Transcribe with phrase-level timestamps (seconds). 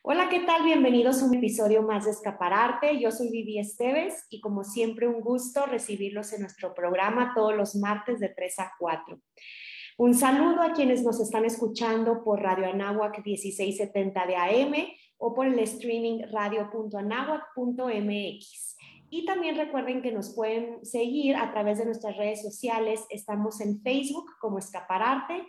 [0.00, 0.62] Hola, ¿qué tal?
[0.62, 3.00] Bienvenidos a un episodio más de Escapararte.
[3.00, 7.74] Yo soy Vivi Esteves y como siempre un gusto recibirlos en nuestro programa todos los
[7.74, 9.20] martes de 3 a 4.
[9.98, 14.72] Un saludo a quienes nos están escuchando por Radio Anáhuac 1670 de AM
[15.18, 18.76] o por el streaming radio.anáhuac.mx.
[19.10, 23.04] Y también recuerden que nos pueden seguir a través de nuestras redes sociales.
[23.10, 25.44] Estamos en Facebook como Escapararte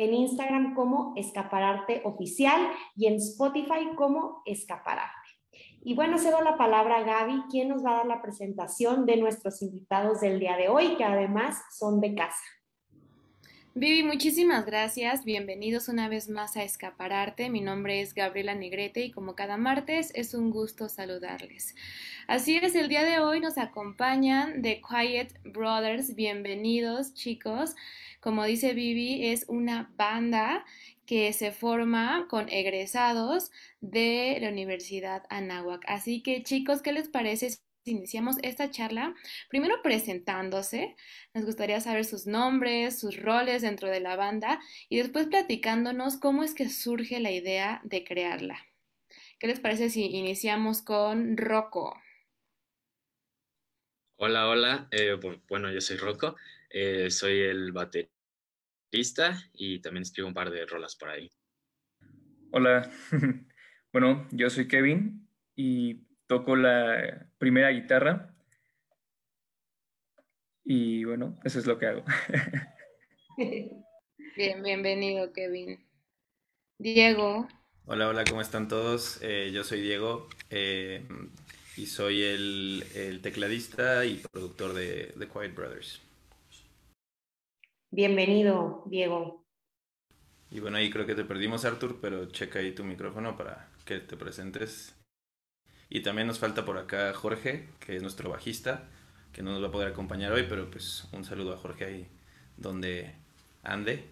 [0.00, 5.14] en Instagram como Escapararte Oficial y en Spotify como Escapararte.
[5.82, 9.18] Y bueno, cedo la palabra a Gaby, quien nos va a dar la presentación de
[9.18, 12.42] nuestros invitados del día de hoy, que además son de casa.
[13.80, 15.24] Vivi, muchísimas gracias.
[15.24, 17.48] Bienvenidos una vez más a Escapararte.
[17.48, 21.74] Mi nombre es Gabriela Negrete y como cada martes es un gusto saludarles.
[22.26, 26.14] Así es, el día de hoy nos acompañan The Quiet Brothers.
[26.14, 27.74] Bienvenidos, chicos.
[28.20, 30.66] Como dice Vivi, es una banda
[31.06, 35.84] que se forma con egresados de la Universidad Anáhuac.
[35.86, 37.46] Así que chicos, ¿qué les parece
[37.90, 39.14] iniciamos esta charla?
[39.48, 40.96] Primero presentándose,
[41.34, 46.42] nos gustaría saber sus nombres, sus roles dentro de la banda y después platicándonos cómo
[46.42, 48.58] es que surge la idea de crearla.
[49.38, 51.94] ¿Qué les parece si iniciamos con Rocco?
[54.16, 54.88] Hola, hola.
[54.90, 55.18] Eh,
[55.48, 56.36] bueno, yo soy Rocco.
[56.68, 61.30] Eh, soy el baterista y también escribo un par de rolas por ahí.
[62.52, 62.90] Hola,
[63.92, 68.32] bueno, yo soy Kevin y toco la primera guitarra.
[70.64, 72.04] Y bueno, eso es lo que hago.
[73.36, 75.84] Bien, bienvenido, Kevin.
[76.78, 77.48] Diego.
[77.84, 79.18] Hola, hola, ¿cómo están todos?
[79.22, 81.04] Eh, yo soy Diego eh,
[81.76, 86.00] y soy el, el, tecladista y productor de The Quiet Brothers.
[87.90, 89.44] Bienvenido, Diego.
[90.52, 93.98] Y bueno, ahí creo que te perdimos, Artur, pero checa ahí tu micrófono para que
[93.98, 94.99] te presentes.
[95.90, 98.88] Y también nos falta por acá Jorge, que es nuestro bajista,
[99.32, 102.08] que no nos va a poder acompañar hoy, pero pues un saludo a Jorge ahí
[102.56, 103.14] donde
[103.62, 104.04] ande,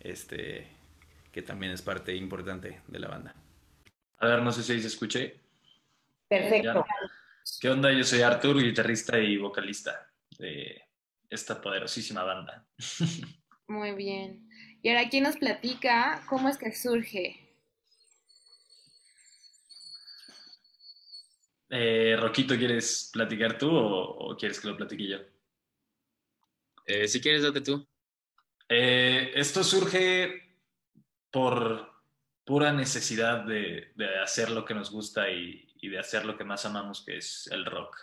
[0.00, 0.66] este,
[1.32, 3.34] que también es parte importante de la banda.
[4.18, 5.40] A ver, no sé si ahí se escuche.
[6.28, 6.84] Perfecto.
[7.60, 7.92] ¿Qué onda?
[7.92, 10.82] Yo soy Artur, guitarrista y vocalista de
[11.28, 12.66] esta poderosísima banda.
[13.68, 14.48] Muy bien.
[14.82, 17.45] Y ahora, ¿quién nos platica cómo es que surge?
[21.68, 25.18] Eh, Roquito, ¿quieres platicar tú o, quieres que lo platique yo?
[26.86, 27.86] Eh, si quieres, date tú.
[28.68, 30.56] Eh, esto surge
[31.30, 31.92] por
[32.44, 36.64] pura necesidad de, hacer lo que nos gusta y, y, de hacer lo que más
[36.64, 37.96] amamos, que es el rock.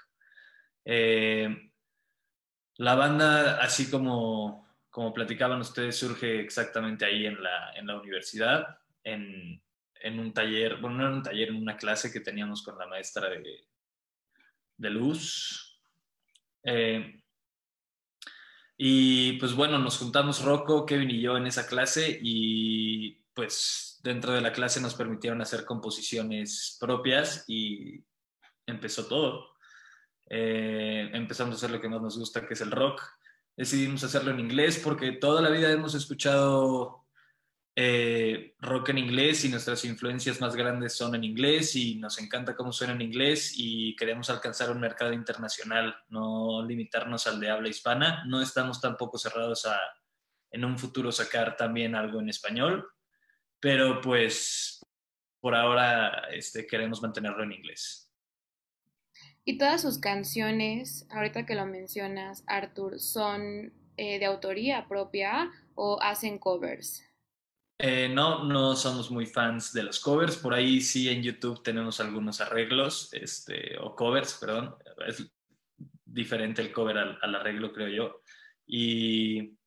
[2.78, 8.80] La banda, así como, como platicaban ustedes, surge exactamente ahí en la, en la universidad,
[9.04, 9.63] en,
[10.04, 12.88] en, un taller, bueno, no en un taller, en una clase que teníamos con la
[12.88, 13.68] maestra de,
[14.78, 15.82] de luz.
[16.64, 17.22] Eh,
[18.78, 24.34] y pues bueno, nos juntamos Rocco, Kevin y yo en esa clase y pues dentro
[24.34, 28.04] de la clase nos permitieron hacer composiciones propias y
[28.66, 29.54] empezó todo.
[30.30, 33.02] Eh, empezamos a hacer lo que más nos gusta, que es el rock.
[33.56, 37.03] Decidimos hacerlo en inglés porque toda la vida hemos escuchado
[37.76, 42.56] eh, rock en inglés y nuestras influencias más grandes son en inglés y nos encanta
[42.56, 47.70] cómo suena en inglés y queremos alcanzar un mercado internacional, no limitarnos al de habla
[47.70, 48.24] hispana.
[48.26, 49.80] No estamos tampoco cerrados a
[50.52, 52.88] en un futuro sacar también algo en español,
[53.60, 54.86] pero pues
[55.40, 58.12] por ahora este, queremos mantenerlo en inglés.
[59.46, 66.00] Y todas sus canciones, ahorita que lo mencionas, Arthur, ¿son eh, de autoría propia o
[66.02, 67.04] hacen covers?
[67.86, 70.38] Eh, no, no somos muy fans de los covers.
[70.38, 74.74] Por ahí sí en YouTube tenemos algunos arreglos, este, o covers, perdón.
[75.06, 75.30] Es
[76.06, 78.22] diferente el cover al, arreglo, creo yo.
[78.66, 79.58] Y,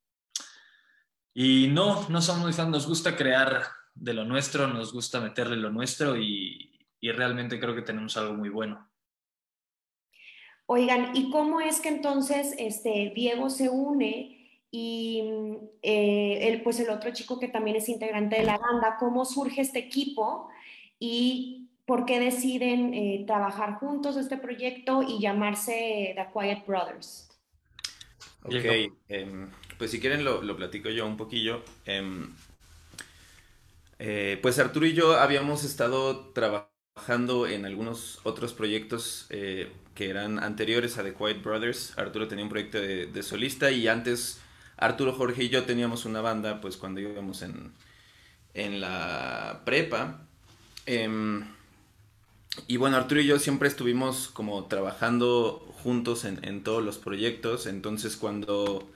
[1.35, 2.71] y no, no somos muy fans.
[2.71, 7.75] Nos gusta crear de lo nuestro, nos gusta meterle lo nuestro y, y realmente creo
[7.75, 8.91] que tenemos algo muy bueno.
[10.65, 14.36] Oigan, ¿y cómo es que entonces este, Diego se une
[14.79, 15.23] y
[15.83, 19.79] eh, pues el otro chico que también es integrante de la banda, cómo surge este
[19.79, 20.51] equipo
[20.99, 27.31] y por qué deciden eh, trabajar juntos este proyecto y llamarse The Quiet Brothers?
[28.43, 31.63] Ok, em, pues si quieren lo, lo, platico yo un poquillo.
[31.87, 32.35] Em,
[33.99, 40.99] eh, pues Arturo y yo habíamos estado trabajando en algunos otros proyectos que eran anteriores
[40.99, 41.97] a The Quiet Brothers.
[41.97, 44.43] Arturo tenía un proyecto de, solista y antes
[44.77, 47.73] Arturo, Jorge y yo teníamos una banda, pues cuando íbamos en,
[48.55, 50.27] en la prepa.
[50.87, 51.45] Em,
[52.67, 57.67] y bueno, Arturo y yo siempre estuvimos como trabajando juntos en, en todos los proyectos,
[57.67, 58.91] entonces cuando,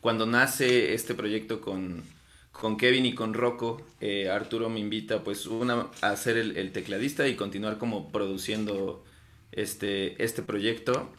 [0.00, 2.04] cuando nace este proyecto con,
[2.52, 6.72] con Kevin y con Rocco, eh, Arturo me invita pues una a ser el, el,
[6.72, 9.04] tecladista y continuar como produciendo
[9.52, 11.10] este, este proyecto.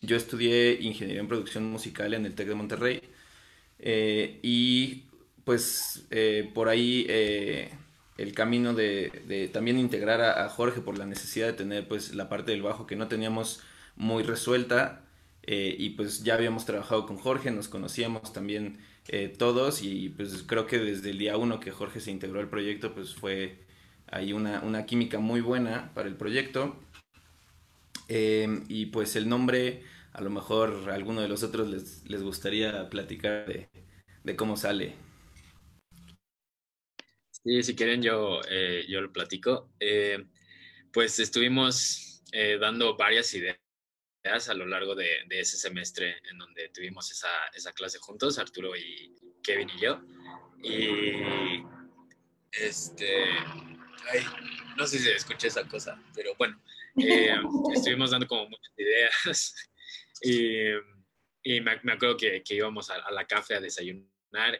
[0.00, 3.11] Yo estudié ingeniería en producción musical en el TEC de Monterrey
[3.82, 5.04] eh, y
[5.44, 7.70] pues eh, por ahí eh,
[8.16, 12.52] el camino de, también integrar a, Jorge por la necesidad de tener pues la parte
[12.52, 13.60] del bajo que no teníamos
[13.96, 15.04] muy resuelta
[15.42, 18.78] eh, y pues ya habíamos trabajado con Jorge, nos conocíamos también
[19.36, 22.94] todos y pues creo que desde el día uno que Jorge se integró al proyecto
[22.94, 23.58] pues fue
[24.06, 26.76] ahí una, una química muy buena para el proyecto.
[28.08, 29.82] Y pues el nombre
[30.12, 33.68] a lo mejor a alguno de los otros les, les gustaría platicar de,
[34.24, 34.94] de cómo sale.
[37.30, 39.72] Sí, si quieren yo, eh, yo lo platico.
[39.80, 40.24] Eh,
[40.92, 43.58] pues estuvimos eh, dando varias ideas
[44.48, 48.76] a lo largo de, de, ese semestre en donde tuvimos esa, esa clase juntos, Arturo
[48.76, 50.00] y Kevin y yo.
[50.62, 51.64] Y
[52.52, 53.24] este,
[54.12, 54.20] ay,
[54.76, 56.62] no sé si se escucha esa cosa, pero bueno,
[57.74, 59.54] estuvimos dando como muchas ideas
[60.22, 60.68] y,
[61.42, 64.11] y me, me, acuerdo que, que íbamos a, a la café a desayunar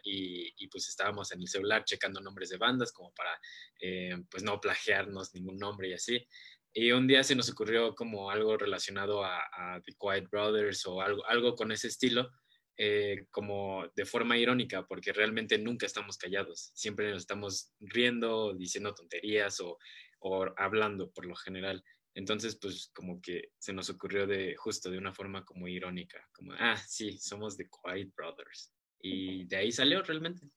[0.03, 3.39] y, y, pues estábamos en el celular checando nombres de bandas como para
[3.81, 6.27] eh, pues no plagiarnos ningún nombre y así.
[6.75, 11.03] Y un día se nos ocurrió como algo relacionado a, a The Quiet Brothers o
[11.03, 12.31] algo, algo con ese estilo,
[12.79, 18.95] eh, como de forma irónica, porque realmente nunca estamos callados, siempre nos estamos riendo, diciendo
[18.95, 19.79] tonterías o,
[20.21, 21.85] o hablando por lo general.
[22.15, 26.53] Entonces, pues como que se nos ocurrió de justo de una forma como irónica, como,
[26.59, 28.73] ah, sí, somos The Quiet Brothers
[29.03, 30.49] y de ahí salió realmente.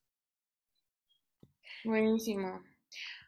[1.83, 2.63] Buenísimo.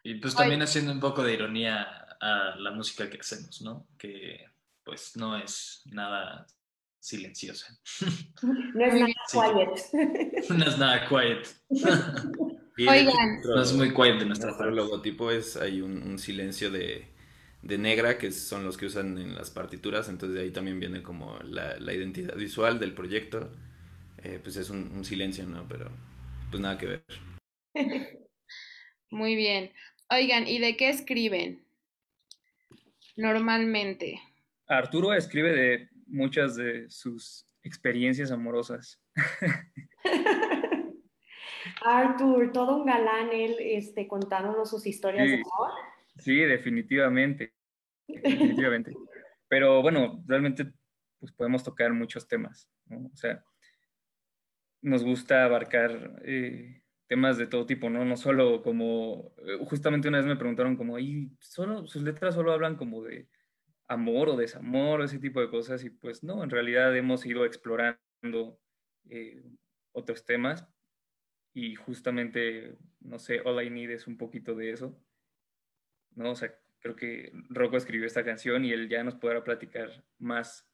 [0.04, 0.66] Y pues también Ay.
[0.66, 1.84] haciendo un poco de ironía
[2.22, 3.88] a la música que hacemos, ¿no?
[3.98, 4.46] Que
[4.84, 6.48] pues no es nada
[7.00, 7.78] silenciosa.
[8.74, 9.38] No es nada sí.
[9.38, 10.50] quiet.
[10.50, 11.48] No es nada quiet.
[12.78, 13.42] Oigan.
[13.44, 14.66] No es muy quiet de nuestra parte.
[14.66, 17.08] Nuestro logotipo es, hay un, un silencio de,
[17.64, 21.02] de, negra, que son los que usan en las partituras, entonces de ahí también viene
[21.02, 23.52] como la, la identidad visual del proyecto
[24.28, 25.66] eh, pues es un, un, silencio, ¿no?
[25.70, 25.90] Pero
[26.52, 27.04] pues nada que ver.
[29.10, 29.72] Muy bien.
[30.10, 31.66] Oigan, ¿y de qué escriben
[33.16, 34.22] normalmente?
[34.68, 39.02] Arturo escribe de muchas de sus experiencias amorosas.
[41.86, 45.72] Arthur, todo un galán, él este, contándonos sus historias sí, de amor.
[46.18, 47.54] Sí, definitivamente.
[48.08, 48.94] Definitivamente.
[49.48, 50.74] Pero bueno, realmente
[51.18, 53.10] pues podemos tocar muchos temas, ¿no?
[53.12, 53.42] O sea,
[54.88, 58.06] nos gusta abarcar eh, temas de todo tipo, ¿no?
[58.06, 62.54] No solo como, eh, justamente una vez me preguntaron como, ¿y solo, sus letras solo
[62.54, 63.28] hablan como de
[63.88, 65.84] amor o desamor, ese tipo de cosas?
[65.84, 68.60] Y pues no, en realidad hemos ido explorando
[69.10, 69.44] eh,
[69.92, 70.68] otros temas
[71.54, 74.98] y justamente, no sé, All I Need es un poquito de eso,
[76.16, 76.32] ¿no?
[76.32, 80.70] O sea, creo que Rocco escribió esta canción y él ya nos podrá platicar más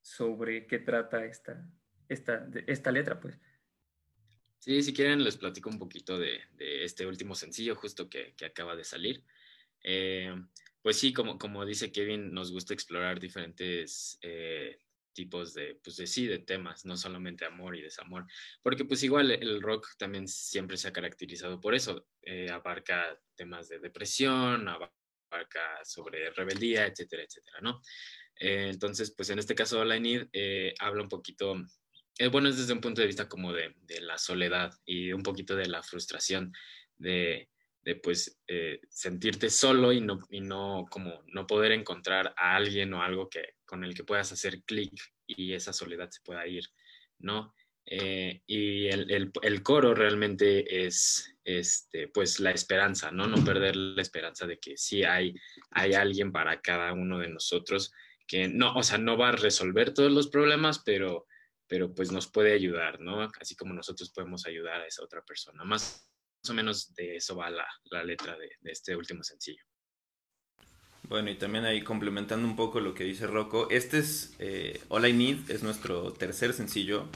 [0.00, 1.64] sobre qué trata esta,
[2.08, 3.38] esta, esta letra, pues.
[4.62, 8.44] Sí, si quieren les platico un poquito de, de este último sencillo justo que, que
[8.44, 9.24] acaba de salir.
[9.82, 10.32] Eh,
[10.80, 14.78] pues sí, como, como dice Kevin, nos gusta explorar diferentes eh,
[15.12, 18.24] tipos de, pues de sí, de temas, no solamente amor y desamor,
[18.62, 23.68] porque pues igual el rock también siempre se ha caracterizado por eso, eh, abarca temas
[23.68, 27.80] de depresión, abarca sobre rebeldía, etcétera, etcétera, ¿no?
[28.36, 31.56] Eh, entonces, pues en este caso, All I Need eh, habla un poquito,
[32.18, 35.22] eh, bueno, es desde un punto de vista como de, de, la soledad y un
[35.22, 36.52] poquito de la frustración
[36.96, 37.48] de,
[37.82, 42.92] de pues, eh, sentirte solo y no, y no, como, no poder encontrar a alguien
[42.94, 44.92] o algo que, con el que puedas hacer clic
[45.26, 46.64] y esa soledad se pueda ir,
[47.18, 47.54] ¿no?
[47.84, 53.26] Eh, y el, el, coro realmente es este, pues la esperanza, ¿no?
[53.26, 55.34] No perder la esperanza de que sí hay,
[55.70, 57.92] hay alguien para cada uno de nosotros
[58.28, 61.26] que no, o sea, no va a resolver todos los problemas, pero,
[61.66, 63.30] pero pues nos puede ayudar, ¿no?
[63.40, 65.64] Así como nosotros podemos ayudar a esa otra persona.
[65.64, 66.08] Más,
[66.42, 69.62] más o menos de eso va la, la letra de, de, este último sencillo.
[71.08, 75.06] Bueno, y también ahí complementando un poco lo que dice Rocco, este es eh, All
[75.06, 77.08] I Need, es nuestro tercer sencillo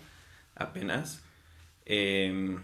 [0.55, 1.23] apenas.
[1.85, 2.59] Eh,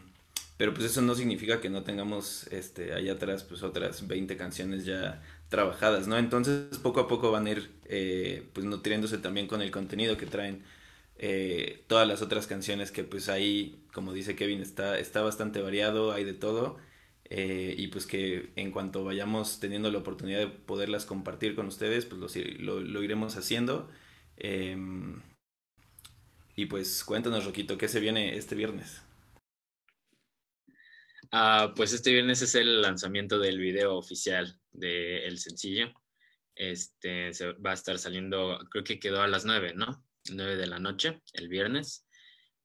[0.63, 4.85] pero pues eso no significa que no tengamos este, allá atrás pues otras 20 canciones
[4.85, 6.17] ya trabajadas, ¿no?
[6.19, 10.27] Entonces poco a poco van a ir eh, pues nutriéndose también con el contenido que
[10.27, 10.63] traen
[11.25, 16.13] eh, todas las otras canciones que pues ahí, como dice Kevin, está, está bastante variado,
[16.13, 16.79] hay de todo.
[17.31, 22.07] eh, y pues que en cuanto vayamos teniendo la oportunidad de poderlas compartir con ustedes,
[22.07, 22.21] pues
[22.61, 23.89] lo, iremos haciendo.
[24.37, 25.23] Em,
[26.57, 29.03] y pues cuéntanos, Roquito, ¿qué se viene este viernes?
[31.31, 35.93] Ah, pues este viernes es el lanzamiento del video oficial del sencillo.
[36.57, 37.31] Este
[37.65, 40.05] va a estar saliendo, creo que quedó a las 9, ¿no?
[40.31, 42.07] 9 de la noche, el viernes.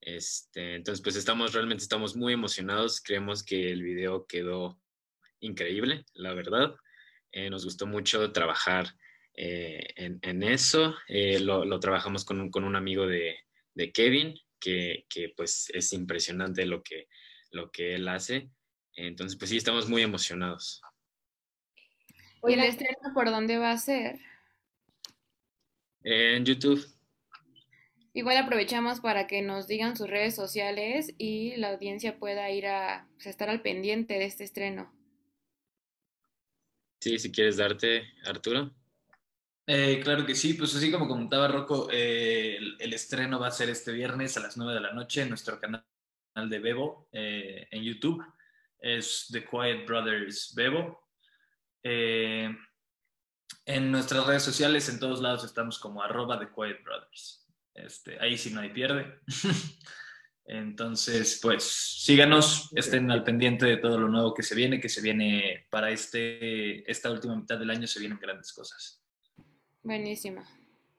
[0.02, 3.02] Este, entonces, pues estamos, realmente estamos muy emocionados.
[3.02, 4.80] Creemos que el video quedó
[5.40, 6.76] increíble, la verdad.
[7.32, 8.88] Eh, nos gustó mucho trabajar
[9.34, 10.96] eh, en, eso.
[11.08, 13.38] Eh, lo, trabajamos con un, con un amigo de,
[13.74, 17.08] de Kevin, que, que, pues es impresionante lo que,
[17.52, 18.50] lo que él hace.
[18.94, 20.82] Entonces, pues sí, estamos muy emocionados.
[22.48, 24.20] ¿Y el estreno por dónde va a ser?
[26.04, 26.97] En YouTube.
[28.18, 33.08] Igual aprovechamos para que nos digan sus redes sociales y la audiencia pueda ir a
[33.14, 34.92] pues, estar al pendiente de este estreno.
[37.00, 38.74] Sí, si quieres darte, Arturo.
[39.68, 43.70] Eh, claro que sí, pues así como comentaba Rocco, eh, el, estreno va a ser
[43.70, 45.86] este viernes a las 9 de la noche en nuestro canal
[46.50, 48.26] de Bebo eh, en YouTube.
[48.80, 51.08] Es The Quiet Brothers Bebo.
[51.84, 52.58] en
[53.92, 57.47] nuestras redes sociales, en todos lados estamos como arroba The Quiet Brothers.
[57.77, 59.05] Este, ahí sí no hay pierde.
[60.46, 65.01] Entonces, pues síganos, estén al pendiente de todo lo nuevo que se viene, que se
[65.01, 69.03] viene para este, esta última mitad del año, se vienen grandes cosas.
[69.84, 70.41] Buenísimo.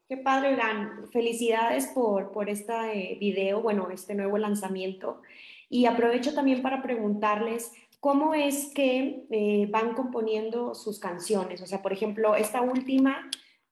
[0.06, 1.08] Qué padre, Gran.
[1.10, 5.22] Felicidades por, por este video, bueno, este nuevo lanzamiento.
[5.70, 11.62] Y aprovecho también para preguntarles cómo es que eh, van componiendo sus canciones.
[11.62, 13.30] O sea, por ejemplo, esta última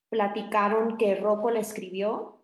[0.08, 2.35] platicaron que Rocco la escribió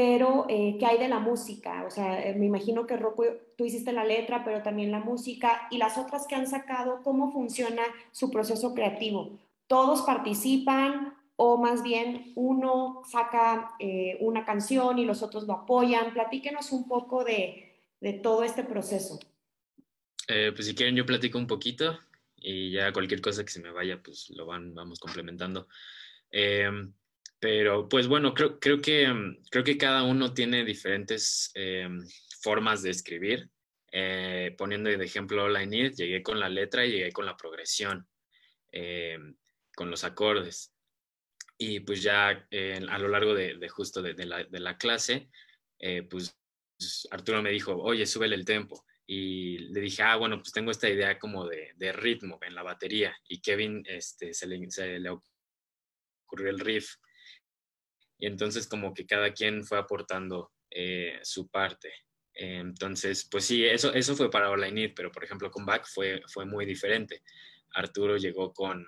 [0.00, 1.84] pero eh, ¿qué hay de la música?
[1.86, 3.22] O sea, eh, me imagino que Rocco,
[3.58, 7.30] tú hiciste la letra, pero también la música y las otras que han sacado, ¿cómo
[7.30, 9.38] funciona su proceso creativo?
[9.66, 16.14] ¿Todos participan o más bien uno saca eh, una canción y los otros lo apoyan?
[16.14, 19.20] Platíquenos un poco de, de todo este proceso.
[20.26, 21.98] pues si quieren yo platico un poquito
[22.36, 25.68] y ya cualquier cosa que se me vaya, pues lo van, vamos complementando.
[27.40, 31.88] Pero pues bueno, creo, creo, que, mm, creo que cada uno tiene diferentes eh,
[32.42, 33.48] formas de escribir.
[33.92, 38.06] Eh, poniendo de ejemplo la Need, llegué con la letra y llegué con la progresión,
[38.70, 39.18] eh,
[39.74, 40.72] con los acordes.
[41.58, 45.28] Y pues ya a lo largo de, justo de, la, de, la, clase,
[46.08, 46.34] pues
[47.10, 48.86] Arturo me dijo, oye, súbele el tempo.
[49.06, 53.14] Y le dije, ah, bueno, pues tengo esta idea como de, ritmo en la batería.
[53.28, 56.94] Y Kevin este, se, le, se le ocurrió el riff
[58.20, 61.92] y entonces como que cada quien fue aportando eh, su parte.
[62.34, 66.46] entonces, pues sí, eso, eso fue para I pero por ejemplo con Back fue, fue
[66.46, 67.22] muy diferente.
[67.72, 68.86] Arturo llegó con,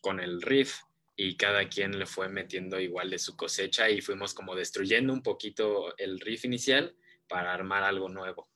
[0.00, 0.76] con el riff
[1.16, 5.22] y cada quien le fue metiendo igual de su cosecha y fuimos como destruyendo un
[5.22, 6.96] poquito el riff inicial
[7.28, 8.48] para armar algo nuevo.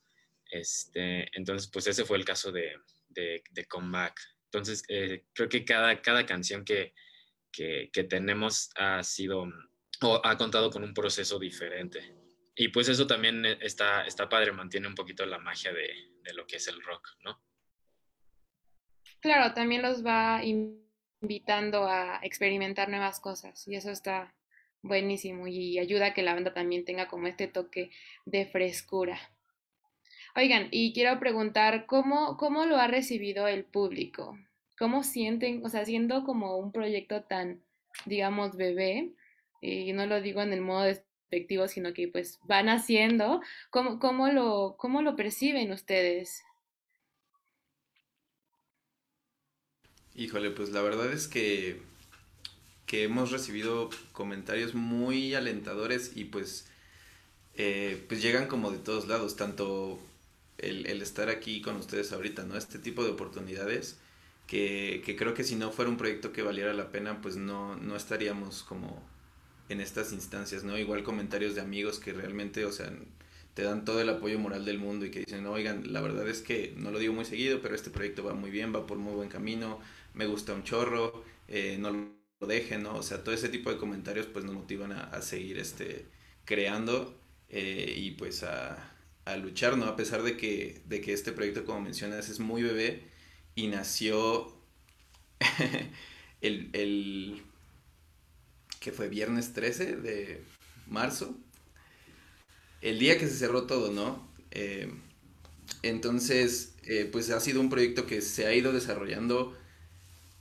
[0.45, 2.75] Este, entonces, pues ese fue el caso de,
[3.07, 4.19] de, de Comeback.
[4.45, 6.93] Entonces, eh, creo que cada, cada canción que,
[7.51, 9.45] que, que, tenemos ha sido
[10.01, 12.15] o ha contado con un proceso diferente.
[12.55, 15.89] Y pues eso también está, está padre, mantiene un poquito la magia de,
[16.23, 17.41] de lo que es el rock, ¿no?
[19.21, 24.33] Claro, también los va invitando a experimentar nuevas cosas y eso está
[24.81, 27.91] buenísimo y ayuda a que la banda también tenga como este toque
[28.25, 29.19] de frescura.
[30.35, 34.37] Oigan, y quiero preguntar, ¿cómo, cómo lo ha recibido el público?
[34.77, 37.61] ¿Cómo sienten, o sea, siendo como un proyecto tan,
[38.05, 39.11] digamos, bebé,
[39.61, 44.29] y no lo digo en el modo despectivo, sino que pues van haciendo, ¿cómo, cómo,
[44.29, 46.43] lo, cómo lo perciben ustedes?
[50.15, 51.81] Híjole, pues la verdad es que,
[52.85, 56.67] que hemos recibido comentarios muy alentadores y pues,
[57.55, 59.99] eh, pues llegan como de todos lados, tanto
[60.57, 62.57] el, el, estar aquí con ustedes ahorita, ¿no?
[62.57, 63.97] Este tipo de oportunidades
[64.47, 67.75] que, que creo que si no fuera un proyecto que valiera la pena, pues no,
[67.77, 69.01] no estaríamos como
[69.69, 70.77] en estas instancias, ¿no?
[70.77, 72.91] Igual comentarios de amigos que realmente, o sea,
[73.53, 76.41] te dan todo el apoyo moral del mundo y que dicen, oigan, la verdad es
[76.41, 79.13] que no lo digo muy seguido, pero este proyecto va muy bien, va por muy
[79.13, 79.79] buen camino,
[80.13, 82.95] me gusta un chorro, eh, no lo dejen, ¿no?
[82.95, 86.05] O sea, todo ese tipo de comentarios pues nos motivan a, seguir este,
[86.45, 88.93] creando eh, y pues a,
[89.25, 89.85] a, luchar, ¿no?
[89.85, 93.03] A pesar de que, de que este proyecto, como mencionas, es muy bebé
[93.55, 94.53] y nació
[96.41, 97.43] el, el
[98.79, 100.43] que fue viernes 13 de
[100.87, 101.35] marzo,
[102.81, 104.27] el día que se cerró todo, ¿no?
[104.51, 104.91] Eh,
[105.83, 109.57] entonces, eh, pues ha sido un proyecto que se ha ido desarrollando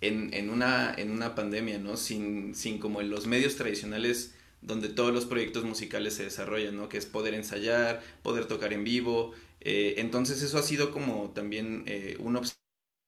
[0.01, 1.97] en, en, una, en una pandemia, ¿no?
[1.97, 6.89] Sin, sin como en los medios tradicionales donde todos los proyectos musicales se desarrollan, ¿no?
[6.89, 9.33] Que es poder ensayar, poder tocar en vivo.
[9.61, 11.85] Eh, entonces eso ha sido como también
[12.19, 12.37] un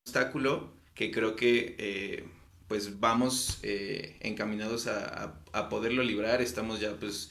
[0.04, 2.24] obstáculo que creo que
[2.70, 6.40] pues vamos encaminados a, a, poderlo librar.
[6.40, 7.30] Estamos ya pues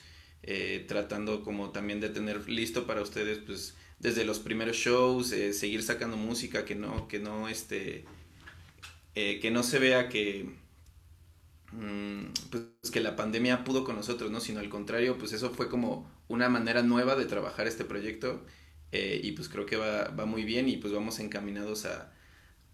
[0.88, 6.16] tratando como también de tener listo para ustedes pues desde los primeros shows, seguir sacando
[6.16, 8.06] música que no, que no, este,
[9.16, 10.54] que no se vea que
[11.72, 14.40] Mm, pues que la pandemia pudo con nosotros, ¿no?
[14.40, 18.44] Sino al contrario, pues eso fue como una manera nueva de trabajar este proyecto
[18.92, 22.12] eh, y pues creo que va, va, muy bien y pues vamos encaminados a,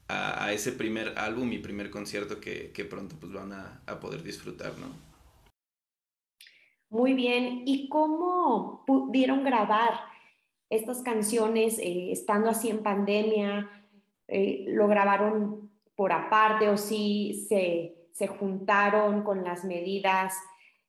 [0.08, 4.24] a, ese primer álbum y primer concierto que, que pronto pues van a, a, poder
[4.24, 4.88] disfrutar, ¿no?
[6.90, 9.94] Muy bien, ¿y cómo pudieron grabar
[10.70, 13.70] estas canciones eh, estando así en pandemia?
[14.28, 20.34] Eh, ¿Lo grabaron por aparte o sí se se juntaron con las medidas?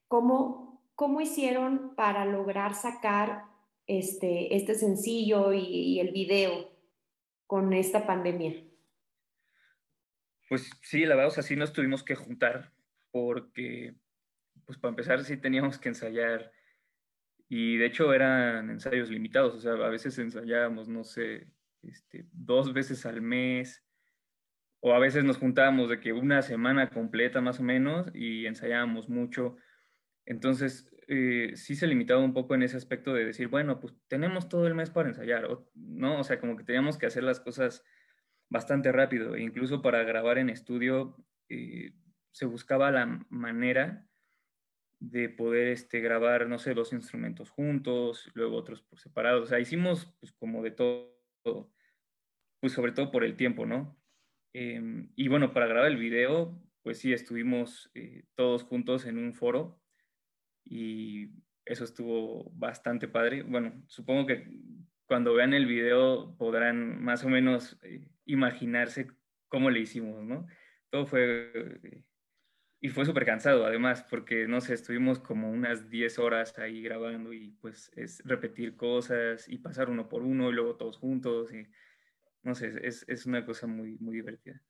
[0.07, 3.47] ¿Cómo, cómo hicieron para lograr sacar
[3.89, 6.69] este, este sencillo y, el video
[7.49, 8.55] con esta pandemia?
[10.49, 12.73] Pues sí, la verdad, o sea, sí nos tuvimos que juntar
[13.11, 13.97] porque,
[14.65, 16.53] pues para empezar, sí teníamos que ensayar
[17.49, 21.49] y de hecho eran ensayos limitados, o sea, a veces ensayábamos, no sé,
[21.83, 23.85] este, dos veces al mes
[24.81, 29.09] o a veces nos juntábamos de que una semana completa más o menos y ensayábamos
[29.09, 29.57] mucho.
[30.27, 34.49] Entonces, eh, sí se limitaba un poco en ese aspecto de decir, bueno, pues tenemos
[34.49, 36.21] todo el mes para ensayar, ¿no?
[36.21, 37.85] O sea, como que teníamos que hacer las cosas
[38.49, 39.35] bastante rápido.
[39.35, 41.17] E incluso para grabar en estudio
[41.49, 41.93] eh,
[42.31, 44.07] se buscaba la manera
[44.99, 49.43] de poder este, grabar, no sé, dos instrumentos juntos, luego otros por separado.
[49.43, 51.73] O sea, hicimos pues como de todo,
[52.61, 53.99] pues sobre todo por el tiempo, ¿no?
[54.55, 59.35] Em, y bueno, para grabar el video, pues sí, estuvimos eh, todos juntos en un
[59.35, 59.81] foro
[60.65, 61.31] y
[61.65, 63.43] eso estuvo bastante padre.
[63.43, 64.49] Bueno, supongo que
[65.07, 69.09] cuando vean el video podrán más o menos eh, imaginarse
[69.49, 70.47] cómo le hicimos, ¿no?
[70.91, 71.53] Todo fue...
[71.55, 72.05] Eh,
[72.79, 77.33] y fue súper cansado además, porque, no sé, estuvimos como unas 10 horas ahí grabando
[77.33, 81.53] y pues es repetir cosas y pasar uno por uno y luego todos juntos.
[81.55, 81.67] Y,
[82.43, 84.63] no sé, es, es una cosa muy, muy divertida.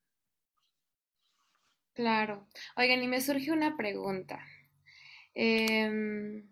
[1.94, 2.46] Claro.
[2.76, 4.40] Oigan, y me surge una pregunta.
[5.34, 6.46] Em,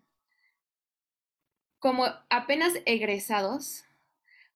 [1.79, 3.85] como apenas egresados,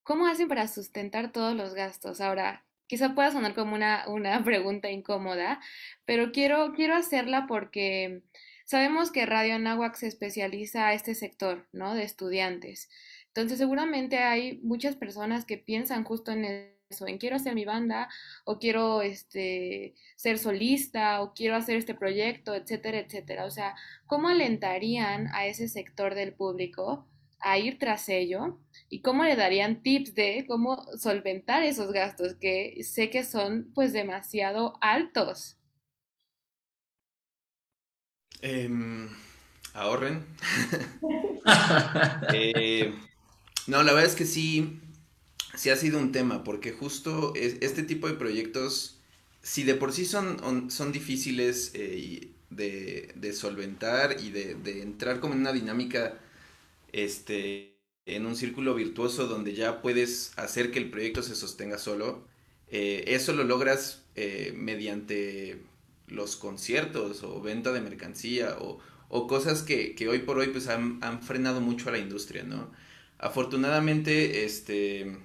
[0.03, 2.21] ¿cómo hacen para sustentar todos los gastos?
[2.21, 5.59] Ahora, quizá pueda sonar como una, una pregunta incómoda,
[6.05, 8.23] pero quiero, quiero hacerla porque
[8.65, 11.95] sabemos que Radio Anáhuac se especializa a este sector, ¿no?
[11.95, 12.89] De estudiantes.
[13.27, 18.09] Entonces seguramente hay muchas personas que piensan justo en eso, en quiero hacer mi banda
[18.43, 23.45] o quiero este, ser solista o quiero hacer este proyecto, etcétera, etcétera.
[23.45, 23.75] O sea,
[24.07, 27.07] ¿cómo alentarían a ese sector del público
[27.41, 32.83] a ir tras ello y cómo le darían tips de cómo solventar esos gastos que
[32.83, 35.57] sé que son pues demasiado altos?
[38.41, 39.09] Em,
[39.73, 40.25] ahorren.
[42.33, 42.93] eh,
[43.67, 44.79] no, la verdad es que sí,
[45.55, 48.99] sí ha sido un tema, porque justo este tipo de proyectos,
[49.41, 55.41] si de por sí son, son difíciles eh, de, solventar y de, entrar como en
[55.41, 56.19] una dinámica,
[56.93, 62.27] este, en un círculo virtuoso donde ya puedes hacer que el proyecto se sostenga solo,
[62.67, 65.61] eh, eso lo logras eh, mediante
[66.07, 68.79] los conciertos o venta de mercancía o,
[69.27, 72.71] cosas que, hoy por hoy pues han, han frenado mucho a la industria, ¿no?
[73.17, 75.17] Afortunadamente, este,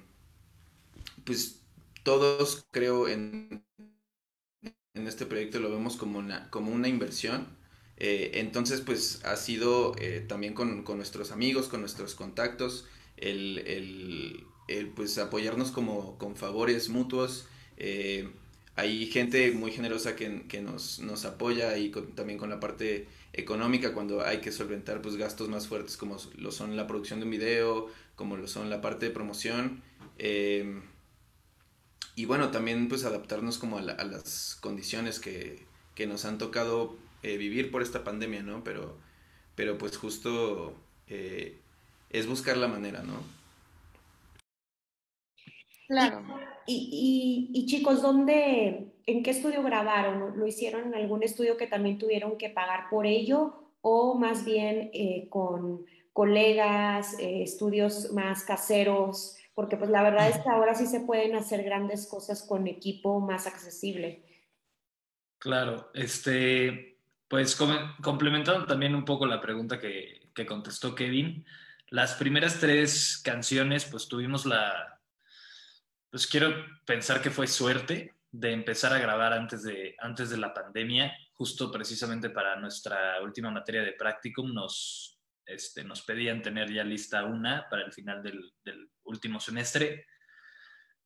[1.23, 1.61] pues
[2.03, 3.63] todos creo en,
[4.93, 7.47] en este proyecto lo vemos como una, como una inversión.
[7.97, 12.85] Eh, entonces, pues ha sido eh, también con, nuestros amigos, con nuestros contactos,
[13.17, 14.45] el,
[14.95, 17.47] pues apoyarnos como con favores mutuos.
[17.77, 18.29] Eh,
[18.75, 24.25] hay gente muy generosa que, nos, nos, apoya y también con la parte económica cuando
[24.25, 27.87] hay que solventar pues gastos más fuertes como lo son la producción de un video,
[28.15, 29.81] como lo son la parte de promoción.
[30.17, 30.83] Em,
[32.15, 35.65] y bueno, también pues adaptarnos como a, las condiciones que,
[36.07, 38.63] nos han tocado eh, vivir por esta pandemia, ¿no?
[38.63, 38.97] Pero,
[39.55, 40.75] pero pues justo
[41.07, 41.59] eh,
[42.11, 43.15] es buscar la manera, ¿no?
[45.87, 46.23] Claro.
[46.67, 50.37] Y, y, chicos, ¿dónde, en qué estudio grabaron?
[50.37, 53.71] ¿Lo hicieron en algún estudio que también tuvieron que pagar por ello?
[53.81, 59.37] ¿O más bien eh, con colegas, eh, estudios más caseros?
[59.55, 63.21] porque pues la verdad es que ahora sí se pueden hacer grandes cosas con equipo
[63.21, 64.21] más accesible.
[65.37, 66.94] Claro, este,
[67.27, 67.55] pues
[68.01, 71.45] complementando también un poco la pregunta que, que contestó Kevin,
[71.89, 74.99] las primeras tres canciones pues tuvimos la,
[76.15, 80.53] pues quiero pensar que fue suerte de empezar a grabar antes de, antes de la
[80.53, 86.83] pandemia, justo precisamente para nuestra última materia de practicum, nos, este, nos pedían tener ya
[86.83, 88.53] lista una para el final del,
[89.03, 90.05] último semestre.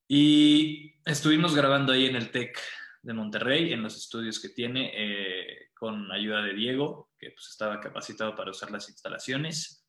[0.08, 2.60] Y estuvimos grabando ahí en el TEC
[3.01, 7.80] de Monterrey, en los estudios que tiene, eh, con ayuda de Diego, que pues, estaba
[7.80, 9.88] capacitado para usar las instalaciones.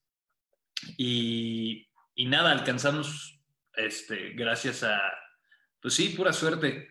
[0.96, 3.40] Y, nada, alcanzamos,
[3.74, 5.00] este, gracias a,
[5.81, 6.88] pues sí, pura suerte,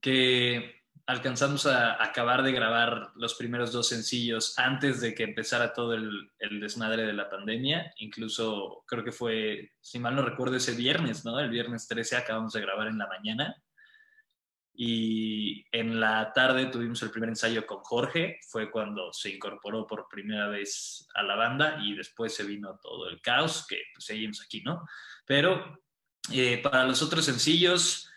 [0.00, 5.94] que alcanzamos a acabar de grabar los primeros dos sencillos antes de que empezara todo
[5.94, 7.92] el, el, desmadre de la pandemia.
[7.96, 11.40] Incluso creo que fue, si mal no recuerdo, ese viernes, ¿no?
[11.40, 13.56] El viernes 13 acabamos de grabar en la mañana.
[14.80, 20.06] Y en la tarde tuvimos el primer ensayo con Jorge, fue cuando se incorporó por
[20.08, 24.40] primera vez a la banda y después se vino todo el caos, que pues seguimos
[24.40, 24.86] aquí, ¿no?
[25.26, 25.80] Pero
[26.32, 28.08] eh, para los otros sencillos,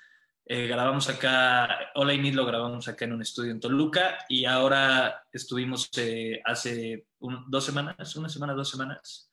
[0.46, 5.26] eh, grabamos acá, Hola y lo grabamos acá en un estudio en Toluca y ahora
[5.34, 7.08] estuvimos eh, hace
[7.48, 9.32] dos semanas, una semana, dos semanas,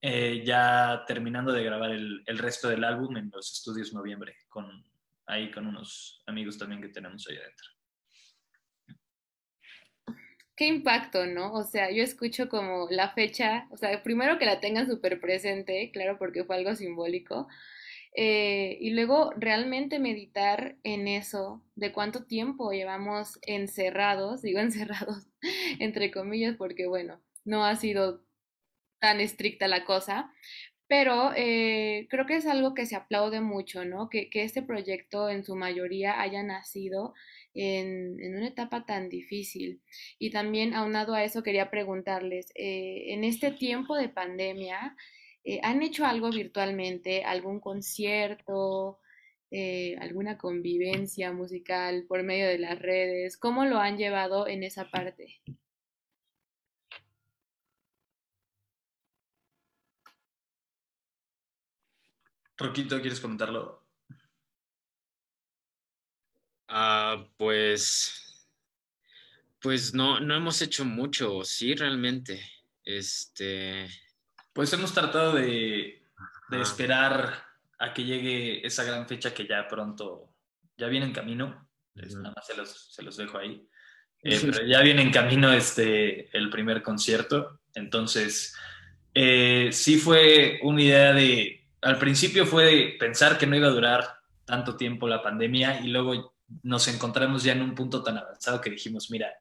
[0.00, 4.82] eh, ya terminando de grabar el, el, resto del álbum en los estudios noviembre, con,
[5.30, 7.68] ahí con unos amigos también que tenemos ahí adentro.
[10.56, 11.54] Qué impacto, ¿no?
[11.54, 15.90] O sea, yo escucho como la fecha, o sea, primero que la tengan súper presente,
[15.90, 17.48] claro, porque fue algo simbólico,
[18.14, 25.28] eh, y luego realmente meditar en eso, de cuánto tiempo llevamos encerrados, digo encerrados
[25.78, 28.24] entre comillas, porque bueno, no ha sido
[28.98, 30.30] tan estricta la cosa,
[30.90, 34.08] pero eh, creo que es algo que se aplaude mucho, ¿no?
[34.10, 37.14] Que, este proyecto en su mayoría haya nacido
[37.54, 39.82] en, una etapa tan difícil.
[40.18, 44.96] Y también aunado a eso quería preguntarles, eh, en este tiempo de pandemia,
[45.44, 47.24] eh, ¿Han hecho algo virtualmente?
[47.24, 48.98] ¿Algún concierto?
[50.00, 53.36] ¿Alguna convivencia musical por medio de las redes?
[53.38, 55.40] ¿Cómo lo han llevado en esa parte?
[62.60, 63.86] Roquito, ¿quieres comentarlo?
[66.68, 68.48] Ah, pues,
[69.60, 72.40] pues no, no hemos hecho mucho, sí, realmente.
[72.84, 73.88] Este,
[74.52, 76.02] pues hemos tratado de,
[76.52, 77.44] esperar
[77.78, 80.34] a que llegue esa gran fecha que ya pronto,
[80.76, 81.66] ya viene en camino.
[81.94, 83.66] Nada más se los, dejo ahí.
[84.22, 87.62] Eh, pero ya viene en camino este, el primer concierto.
[87.72, 88.54] Entonces,
[89.14, 94.20] eh, sí fue una idea de, al principio fue pensar que no iba a durar
[94.44, 98.70] tanto tiempo la pandemia y luego nos encontramos ya en un punto tan avanzado que
[98.70, 99.32] dijimos, mira,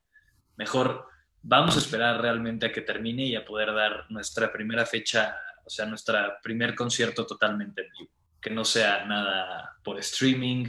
[0.56, 1.08] mejor
[1.41, 5.69] vamos a esperar realmente a que termine y a poder dar nuestra primera fecha, o
[5.69, 8.12] sea, nuestro primer concierto totalmente en vivo.
[8.41, 10.67] Que no sea nada por streaming,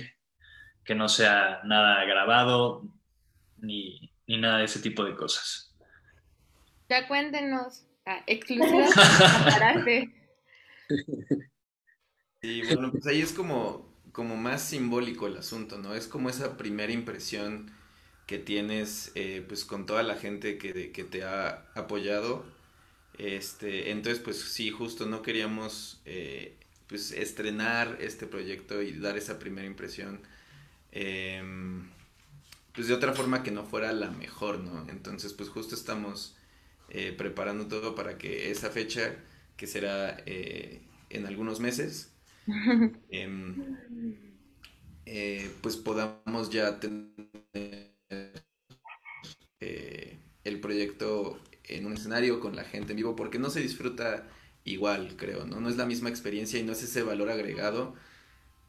[0.84, 2.82] que no sea nada grabado,
[3.58, 5.76] ni, ni nada de ese tipo de cosas.
[6.88, 8.90] Ya cuéntenos, ah, exclusivas
[12.42, 15.94] Y bueno, pues ahí es como, como más simbólico el asunto, ¿no?
[15.94, 17.70] Es como esa primera impresión
[18.26, 22.44] que tienes eh, pues con toda la gente que, que, te ha apoyado.
[23.18, 26.56] Este, entonces pues sí, justo no queríamos eh,
[26.88, 30.20] pues estrenar este proyecto y dar esa primera impresión
[30.92, 31.90] em,
[32.74, 34.88] pues de otra forma que no fuera la mejor, ¿no?
[34.90, 36.36] Entonces pues justo estamos
[36.90, 39.16] eh, preparando todo para que esa fecha
[39.56, 42.09] que será en algunos meses
[43.10, 43.76] em,
[45.60, 47.10] pues podamos ya tener
[49.60, 54.26] eh, el proyecto en un escenario con la gente en vivo, porque no se disfruta
[54.64, 55.60] igual, creo, ¿no?
[55.60, 57.94] No es la misma experiencia y no es ese valor agregado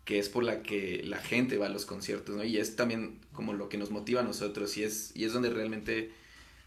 [0.06, 2.44] que es por la que la gente va a los conciertos, ¿no?
[2.44, 5.50] Y es también como lo que nos motiva a nosotros y es, y es donde
[5.50, 6.12] realmente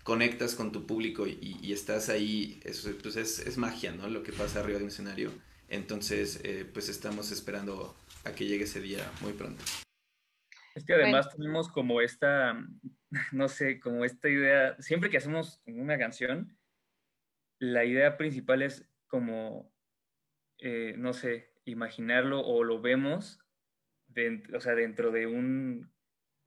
[0.05, 4.09] conectas con tu público y, estás ahí, es, pues es, es, magia, ¿no?
[4.09, 5.33] Lo que pasa arriba de un escenario.
[5.69, 9.63] Entonces, eh, pues estamos esperando a que llegue ese día muy pronto.
[10.75, 12.59] Es que además tenemos como esta,
[13.33, 16.59] no sé, como esta idea, siempre que hacemos una canción,
[17.59, 19.73] la idea principal es como,
[20.59, 23.41] eh, no sé, imaginarlo o lo vemos,
[24.09, 25.93] dentro, o sea, dentro de un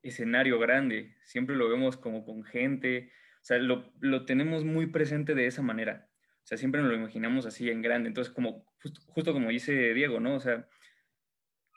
[0.04, 5.36] escenario grande, siempre lo vemos como con gente, o sea, lo, lo tenemos muy presente
[5.36, 6.10] de esa manera.
[6.48, 8.08] O sea, siempre nos lo imaginamos así en grande.
[8.08, 8.66] Entonces, como,
[9.08, 10.36] justo, como dice Diego, ¿no?
[10.36, 10.66] O sea,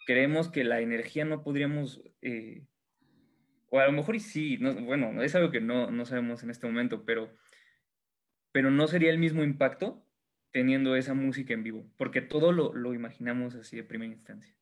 [0.06, 2.68] creemos que la energía no podríamos, eh,
[3.68, 6.50] o a lo mejor y sí, no, bueno, es algo que no, no sabemos en
[6.50, 7.36] este momento, pero,
[8.52, 10.06] pero no sería el mismo impacto
[10.52, 14.54] teniendo esa música en vivo, porque todo lo, lo imaginamos así de primera instancia.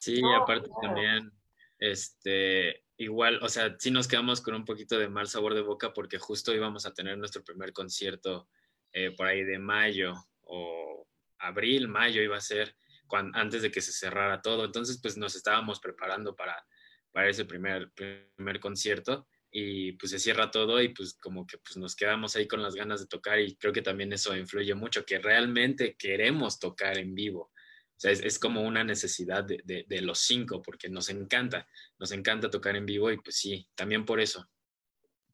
[0.00, 1.30] Sí, aparte también,
[1.78, 5.92] este, igual, o sea, sí nos quedamos con un poquito de mal sabor de boca
[5.92, 8.48] porque justo íbamos a tener nuestro primer concierto
[8.94, 11.06] eh, por ahí de mayo o
[11.38, 12.76] abril, mayo iba a ser
[13.34, 14.64] antes de que se cerrara todo.
[14.64, 16.64] Entonces, pues nos estábamos preparando para,
[17.12, 21.76] para ese primer, primer concierto y pues se cierra todo y pues como que pues
[21.76, 25.04] nos quedamos ahí con las ganas de tocar y creo que también eso influye mucho,
[25.04, 27.52] que realmente queremos tocar en vivo.
[27.96, 31.66] O sea, es, como una necesidad de, de, de, los cinco, porque nos encanta,
[31.98, 34.48] nos encanta tocar en vivo y pues sí, también por eso.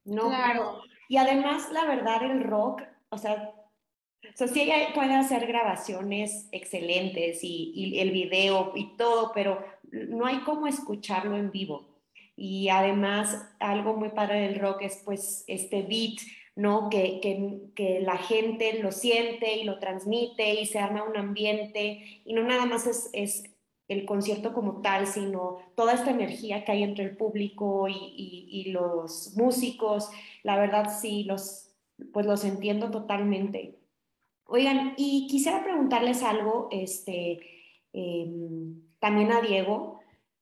[0.05, 0.83] No, claro.
[1.09, 3.53] Y además, la verdad, el rock o sea,
[4.39, 10.67] o sí puede hacer grabaciones excelentes y, el video y todo, pero no hay como
[10.67, 11.87] escucharlo en vivo.
[12.35, 16.19] Y además, algo muy padre del rock es pues este beat,
[16.55, 16.89] ¿no?
[16.89, 22.21] Que, que, que, la gente lo siente y lo transmite y se arma un ambiente
[22.25, 23.43] y no nada más es, es
[23.89, 28.71] el concierto como tal, sino toda esta energía que hay entre el público y, y
[28.71, 30.09] los músicos.
[30.43, 31.70] La verdad, sí, los,
[32.13, 33.79] pues los entiendo totalmente.
[34.45, 37.39] Oigan, y quisiera preguntarles algo, este,
[37.93, 39.99] em, también a Diego,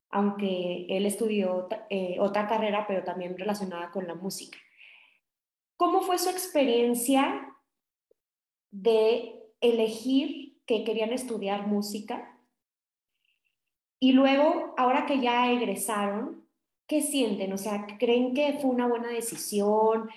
[0.09, 4.57] aunque él estudió eh, otra carrera, pero también relacionada con la música.
[5.77, 7.55] ¿Cómo fue su experiencia
[8.71, 12.37] de elegir que querían estudiar música?
[13.99, 16.47] Y luego, ahora que ya egresaron,
[16.87, 17.53] ¿qué sienten?
[17.53, 20.09] O sea, ¿creen que fue una buena decisión?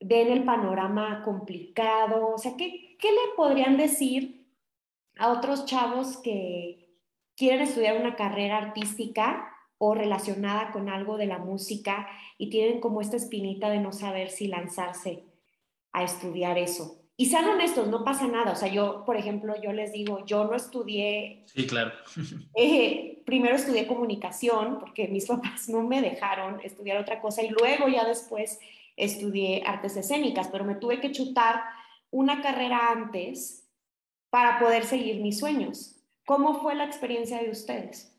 [0.00, 2.34] Ven el panorama complicado?
[2.34, 4.46] O sea, ¿qué, ¿qué, le podrían decir
[5.18, 6.96] a otros chavos que
[7.36, 9.46] quieren estudiar una carrera artística
[9.78, 12.08] o relacionada con algo de la música
[12.38, 15.24] y tienen como esta espinita de no saber si lanzarse
[15.92, 17.00] a estudiar eso?
[17.20, 18.52] Y sean honestos, no pasa nada.
[18.52, 21.44] O sea, yo, por ejemplo, yo les digo, yo no estudié.
[21.46, 21.92] Sí, claro.
[22.56, 27.88] Eh, primero estudié comunicación porque mis papás no me dejaron estudiar otra cosa y luego
[27.88, 28.58] ya después
[28.96, 31.62] estudié artes escénicas, pero me tuve que chutar
[32.10, 33.68] una carrera antes
[34.30, 35.96] para poder seguir mis sueños.
[36.26, 38.16] ¿Cómo fue la experiencia de ustedes?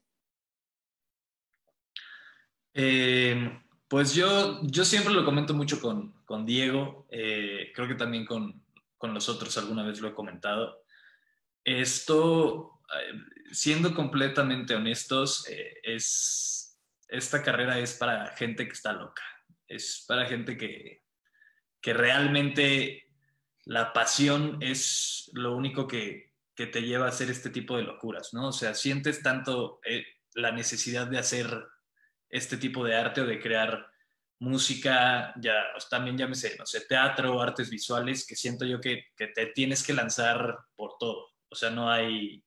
[2.74, 8.26] Eh, pues yo, yo siempre lo comento mucho con, con Diego, eh, creo que también
[8.26, 8.64] con,
[8.98, 10.84] con, los otros alguna vez lo he comentado.
[11.64, 13.14] Esto, eh,
[13.52, 15.46] siendo completamente honestos,
[15.84, 19.22] es, esta carrera es para gente que está loca
[19.72, 21.04] es para gente que,
[21.80, 23.08] que realmente
[23.66, 28.34] la pasión es lo único que, que, te lleva a hacer este tipo de locuras,
[28.34, 28.50] ¿no?
[28.50, 31.66] O sea, sientes tanto eh, la necesidad de hacer
[32.30, 33.88] este tipo de arte o de crear
[34.40, 35.54] música, ya
[35.90, 39.94] también llámese, no sé, teatro, artes visuales, que siento yo que, que te tienes que
[39.94, 41.28] lanzar por todo.
[41.50, 42.44] O sea, no hay,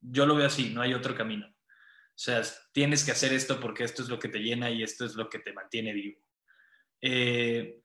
[0.00, 1.46] yo lo veo así, no hay otro camino.
[1.46, 2.42] O sea,
[2.72, 5.28] tienes que hacer esto porque esto es lo que te llena y esto es lo
[5.28, 6.20] que te mantiene vivo.
[7.02, 7.80] Eh,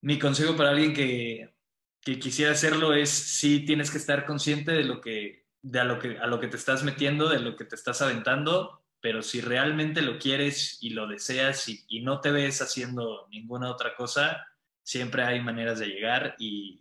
[0.00, 1.52] mi consejo para alguien que,
[2.00, 6.18] quisiera hacerlo es si tienes que estar consciente de lo que, de a, lo que,
[6.18, 10.02] a lo que te estás metiendo, de lo que te estás aventando, pero si realmente
[10.02, 14.46] lo quieres y lo deseas y, no te ves haciendo ninguna otra cosa,
[14.82, 16.80] siempre hay maneras de llegar y,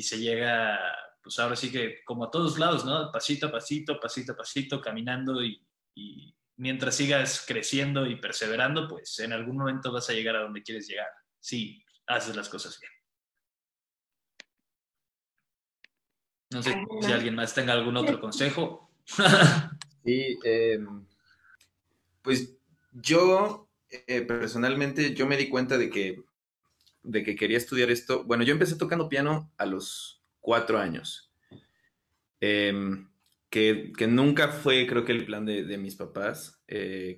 [0.00, 0.78] se llega,
[1.22, 3.10] pues ahora sí que como a todos lados, ¿no?
[3.10, 9.32] Pasito a pasito, pasito a pasito, caminando y mientras sigas creciendo y perseverando, pues en
[9.32, 11.08] algún momento vas a llegar a donde quieres llegar,
[11.40, 12.92] si haces las cosas bien.
[16.50, 18.90] No sé si alguien más tenga algún otro consejo.
[20.04, 21.04] sí, em,
[22.22, 22.56] pues
[22.92, 26.22] yo eh, personalmente, yo me di cuenta de que,
[27.02, 28.24] de que quería estudiar esto.
[28.24, 31.32] Bueno, yo empecé tocando piano a los cuatro años.
[32.40, 33.08] Em,
[33.96, 37.16] que, nunca fue, creo que el plan de, mis papás, eh,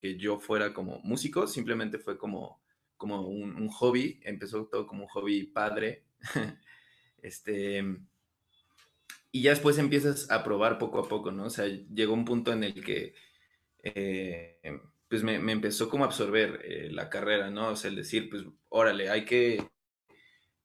[0.00, 2.62] que yo fuera como músico, simplemente fue como,
[2.96, 6.04] como un, hobby, empezó todo como un hobby padre,
[7.22, 7.84] este,
[9.32, 11.46] y ya después empiezas a probar poco a poco, ¿no?
[11.46, 13.14] O sea, llegó un punto en el que,
[13.82, 14.60] eh,
[15.08, 17.70] pues me, empezó como a absorber eh, la carrera, ¿no?
[17.70, 19.68] O sea, el decir, pues, órale, hay que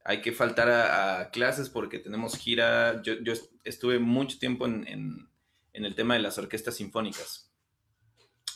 [0.06, 3.02] hay que faltar a, clases porque tenemos gira.
[3.02, 3.16] Yo,
[3.64, 5.28] estuve mucho tiempo en,
[5.74, 7.52] el tema de las orquestas sinfónicas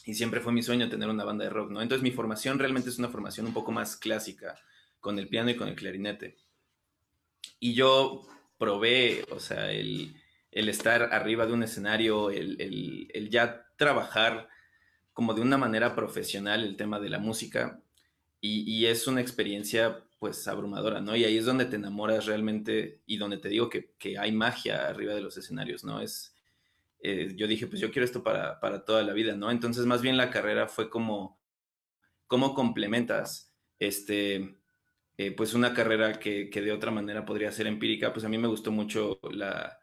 [0.05, 1.81] y siempre fue mi sueño tener una banda de rock, ¿no?
[1.81, 4.55] Entonces mi formación realmente es una formación un poco más clásica
[5.01, 6.37] con el piano y con el clarinete.
[7.59, 8.25] y yo
[8.59, 10.15] probé, o sea, el,
[10.51, 14.49] estar arriba de un escenario, el, ya trabajar
[15.13, 17.81] como de una manera profesional el tema de la música,
[18.41, 21.15] y, es una experiencia pues abrumadora, ¿no?
[21.15, 25.13] Y ahí es donde te enamoras realmente y donde te digo que, hay magia arriba
[25.13, 26.01] de los escenarios, ¿no?
[26.01, 26.35] Es,
[27.01, 29.49] eh, yo dije, pues yo quiero esto para, para, toda la vida, ¿no?
[29.49, 31.39] Entonces más bien la carrera fue como,
[32.27, 34.59] ¿cómo complementas este,
[35.17, 38.47] eh, pues una carrera que, de otra manera podría ser empírica, pues a mí me
[38.47, 39.77] gustó mucho la,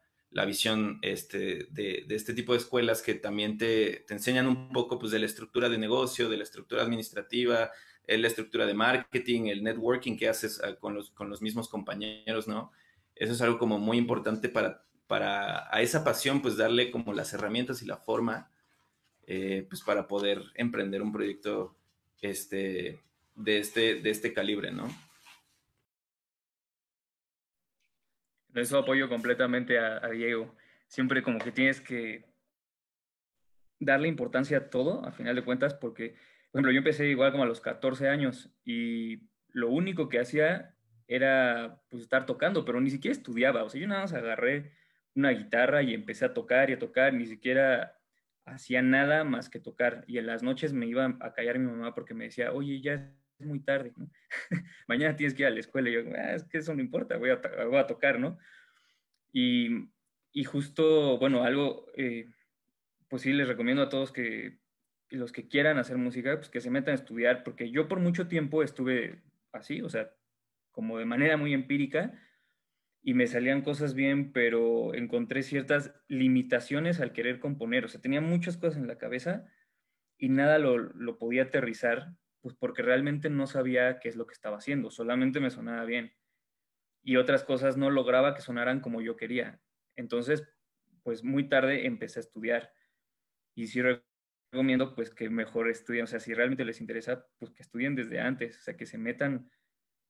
[0.47, 5.19] visión este, de, este tipo de escuelas que también te, enseñan un poco pues, de
[5.19, 7.71] la estructura de negocio, de la estructura administrativa,
[8.07, 12.47] la estructura de marketing, el networking que haces ah, con los, con los mismos compañeros,
[12.47, 12.73] ¿no?
[13.15, 17.33] Eso es algo como muy importante para, para a esa pasión, pues darle como las
[17.33, 18.51] herramientas y la forma,
[19.27, 21.77] eh, pues para poder emprender un proyecto
[22.21, 23.01] este,
[23.35, 24.89] de, este, de este calibre, ¿no?
[28.61, 30.55] eso apoyo completamente a, Diego.
[30.89, 32.25] Siempre como que tienes que
[33.79, 36.15] darle importancia a todo, a final de cuentas, porque,
[36.57, 40.75] por ejemplo, yo empecé igual como a los 14 años y lo único que hacía
[41.07, 43.63] era pues, estar tocando, pero ni siquiera estudiaba.
[43.63, 44.73] O sea, yo nada más agarré
[45.15, 47.99] una guitarra y empecé a tocar y a tocar, ni siquiera
[48.47, 50.05] hacía nada más que tocar.
[50.07, 52.95] Y en las noches me iba a callar mi mamá porque me decía, oye, ya
[53.39, 54.11] es muy tarde, ¿no?
[54.89, 55.91] mañana tienes que ir a la escuela.
[55.91, 58.39] Y yo, ah, es que eso no importa, voy a, tocar, ¿no?
[59.31, 59.91] Y,
[60.33, 62.31] y, justo, bueno, algo, eh,
[63.11, 64.59] pues sí, les recomiendo a todos que
[65.11, 68.29] los que quieran hacer música, pues que se metan a estudiar, porque yo por mucho
[68.29, 70.11] tiempo estuve así, o sea,
[70.73, 72.21] como de manera muy empírica,
[73.03, 78.21] y me salían cosas bien, pero encontré ciertas limitaciones al querer componer, o sea, tenía
[78.21, 79.47] muchas cosas en la cabeza
[80.19, 82.17] y nada lo, lo podía aterrizar
[82.47, 86.15] pues porque realmente no sabía qué es lo que estaba haciendo, solamente me sonaba bien.
[87.03, 89.61] Y otras cosas no lograba que sonaran como yo quería.
[89.97, 90.49] Entonces,
[91.03, 92.73] pues muy tarde empecé a estudiar.
[93.57, 93.83] Y sí
[94.51, 98.21] recomiendo pues que mejor estudien, o sea, si realmente les interesa, pues que estudien desde
[98.21, 99.51] antes, o sea, que se metan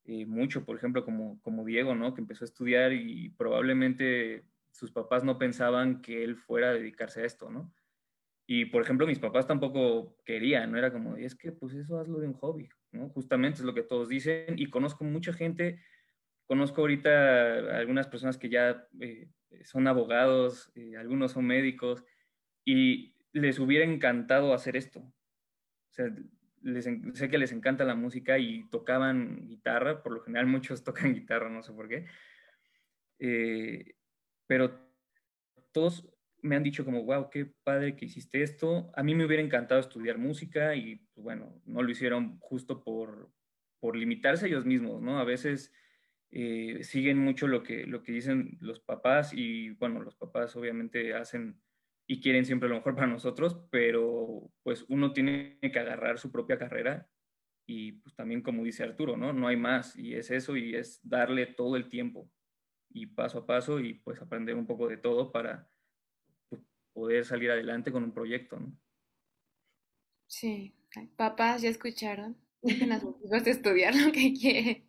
[0.04, 2.14] eh, mucho, por ejemplo, como, como Diego, ¿no?
[2.14, 7.22] Que empezó a estudiar y probablemente sus papás no pensaban que él fuera a dedicarse
[7.22, 7.72] a esto, ¿no?
[8.46, 10.78] Y, por ejemplo, mis papás tampoco querían, ¿no?
[10.78, 13.08] Era como, es que, pues eso hazlo de un hobby, ¿no?
[13.08, 15.82] Justamente es lo que todos dicen y conozco mucha gente,
[16.46, 19.28] conozco ahorita algunas personas que ya eh,
[19.64, 22.04] son abogados, eh, algunos son médicos
[22.64, 25.00] y les hubiera encantado hacer esto.
[25.00, 26.10] O sea,
[27.12, 31.50] sé que les encanta la música y tocaban guitarra, por lo general muchos tocan guitarra,
[31.50, 32.06] no sé por qué.
[33.18, 33.94] Eh,
[34.46, 34.78] pero
[35.72, 36.08] todos
[36.40, 38.90] me han dicho como, wow, qué padre que hiciste esto.
[38.94, 43.30] A mí me hubiera encantado estudiar música y, pues, bueno, no lo hicieron justo por,
[43.80, 45.18] por limitarse ellos mismos, ¿no?
[45.18, 45.74] A veces
[46.30, 51.14] eh, siguen mucho lo que, lo que dicen los papás y, bueno, los papás obviamente
[51.14, 51.60] hacen
[52.06, 56.58] y quieren siempre lo mejor para nosotros, pero pues uno tiene que agarrar su propia
[56.58, 57.10] carrera
[57.68, 59.32] y pues también como dice Arturo, ¿no?
[59.32, 62.30] No hay más y es eso y es darle todo el tiempo
[62.90, 65.68] y paso a paso y pues aprender un poco de todo para
[66.92, 68.58] poder salir adelante con un proyecto.
[70.28, 70.74] Sí,
[71.16, 74.84] papás ya escucharon, dejen a sus hijos estudiar lo que quieren.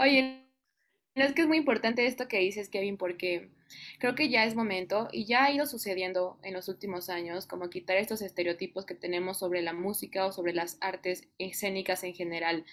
[0.00, 0.43] Oye,
[1.14, 3.48] es que es muy importante esto que dices, Kevin, porque
[3.98, 7.70] creo que ya es momento y ya ha ido sucediendo en los últimos años, como
[7.70, 12.64] quitar estos estereotipos que tenemos sobre la música o sobre las artes escénicas en general,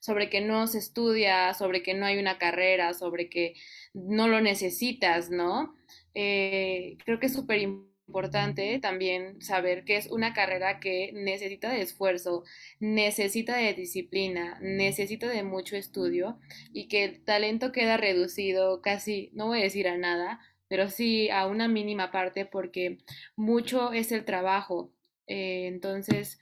[0.00, 3.54] sobre que no se estudia, sobre que no hay una carrera, sobre que
[3.94, 5.74] no lo necesitas, ¿no?
[6.14, 11.70] Eh, creo que es súper importante importante también saber que es una carrera que necesita
[11.70, 12.42] de esfuerzo,
[12.80, 16.40] necesita de disciplina, necesita de mucho estudio
[16.72, 21.28] y que el talento queda reducido casi, no voy a decir a nada, pero sí
[21.28, 22.98] a una mínima parte porque
[23.36, 24.90] mucho es el trabajo.
[25.26, 26.38] Eh, entonces,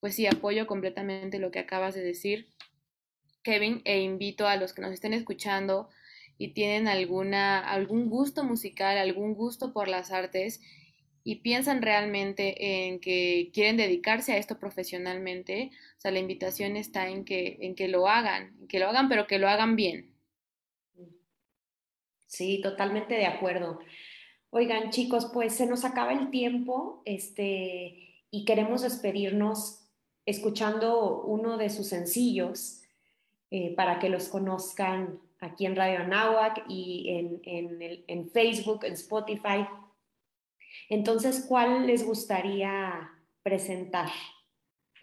[0.00, 2.48] pues sí, apoyo completamente lo que acabas de decir,
[3.42, 5.88] Kevin, e invito a los que nos estén escuchando
[6.36, 10.60] y tienen alguna, algún gusto musical, algún gusto por las artes
[11.26, 17.08] y piensan realmente en que quieren dedicarse a esto profesionalmente, o sea, la invitación está
[17.08, 20.14] en que, en que lo hagan, que lo hagan, pero que lo hagan bien.
[22.28, 23.80] Sí, totalmente de acuerdo.
[24.50, 29.80] Oigan, chicos, pues se nos acaba el tiempo, este, y queremos despedirnos
[30.26, 32.82] escuchando uno de sus sencillos
[33.50, 38.92] eh, para que los conozcan aquí en Radio Anáhuac y en, en, en Facebook, en
[38.92, 39.66] Spotify,
[40.88, 43.10] entonces, ¿cuál les gustaría
[43.42, 44.10] presentar?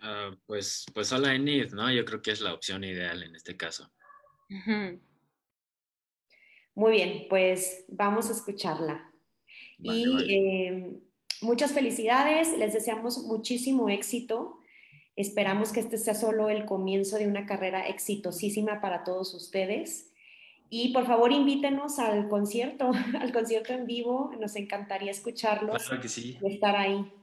[0.01, 1.91] Ah, pues, pues Hola Enid, ¿no?
[1.91, 3.91] Yo creo que es la opción ideal en este caso.
[6.75, 9.09] Muy bien, pues vamos a escucharla.
[9.79, 11.01] y em,
[11.41, 14.59] muchas felicidades, les deseamos muchísimo éxito.
[15.15, 20.12] Esperamos que este sea solo el comienzo de una carrera exitosísima para todos ustedes.
[20.75, 22.89] Y por favor invítenos al concierto,
[23.21, 24.31] al concierto en vivo.
[24.39, 26.39] Nos encantaría escucharlos claro que sí.
[26.41, 27.13] y estar ahí.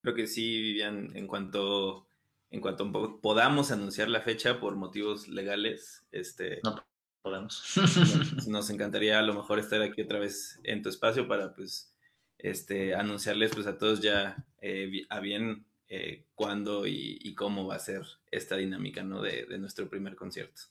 [0.00, 2.06] Creo que sí, Vivian, en cuanto,
[2.50, 6.82] en cuanto podamos anunciar la fecha por motivos legales, este, no
[7.20, 7.62] podemos.
[8.48, 11.94] nos encantaría a lo mejor estar aquí otra vez en tu espacio para pues
[12.38, 17.78] este, anunciarles pues a todos ya eh, a bien eh, cuándo y, cómo va a
[17.78, 19.20] ser esta dinámica ¿no?
[19.20, 20.62] de, de nuestro primer concierto.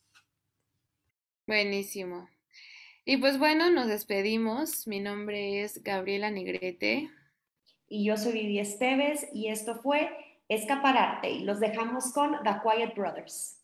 [1.47, 2.29] Buenísimo.
[3.05, 4.87] Y pues bueno, nos despedimos.
[4.87, 7.09] Mi nombre es Gabriela Negrete.
[7.87, 10.09] Y yo soy Vivi Esteves y esto fue
[10.47, 13.60] Escapararte y los dejamos con The Quiet Brothers.